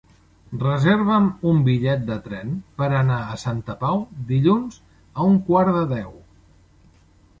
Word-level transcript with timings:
Reserva'm 0.61 1.27
un 1.49 1.59
bitllet 1.67 2.07
de 2.07 2.17
tren 2.29 2.55
per 2.83 2.87
anar 3.01 3.19
a 3.25 3.37
Santa 3.43 3.77
Pau 3.83 4.01
dilluns 4.33 4.81
a 5.03 5.29
un 5.35 5.41
quart 5.51 5.75
de 5.81 5.85
deu. 5.97 6.11